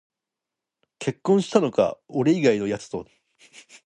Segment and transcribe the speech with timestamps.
[0.97, 3.05] 結婚したのか、俺以外のやつと